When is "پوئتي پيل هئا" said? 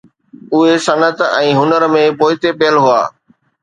2.25-3.01